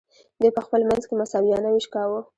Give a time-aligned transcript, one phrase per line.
[0.39, 2.19] دوی په خپل منځ کې مساویانه ویش کاوه.